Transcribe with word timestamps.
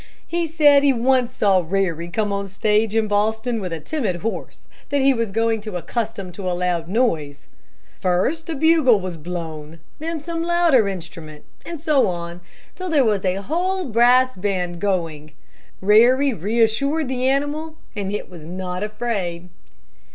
He 0.25 0.47
said 0.47 0.81
he 0.81 0.91
once 0.91 1.31
saw 1.31 1.63
Rarey 1.63 2.07
come 2.09 2.33
on 2.33 2.45
a 2.45 2.47
stage 2.47 2.95
in 2.95 3.07
Boston 3.07 3.61
with 3.61 3.71
a 3.71 3.79
timid 3.79 4.15
horse 4.23 4.65
that 4.89 4.99
he 4.99 5.13
was 5.13 5.31
going 5.31 5.61
to 5.61 5.75
accustom 5.75 6.31
to 6.31 6.49
a 6.49 6.53
loud 6.57 6.87
noise. 6.87 7.45
First 7.99 8.49
a 8.49 8.55
bugle 8.55 8.99
was 8.99 9.15
blown, 9.15 9.79
then 9.99 10.19
some 10.19 10.41
louder 10.41 10.87
instrument, 10.87 11.45
and 11.67 11.79
so 11.79 12.07
on, 12.07 12.41
till 12.73 12.89
there 12.89 13.05
was 13.05 13.23
a 13.23 13.43
whole 13.43 13.85
brass 13.89 14.35
band 14.35 14.79
going. 14.81 15.33
Rarey 15.81 16.33
reassured 16.33 17.07
the 17.07 17.29
animal, 17.29 17.75
and 17.95 18.11
it 18.11 18.27
was 18.27 18.43
not 18.43 18.81
afraid." 18.83 19.49